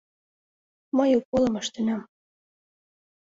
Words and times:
Мый 0.97 1.09
уколым 1.19 1.53
ыштенам. 1.61 2.01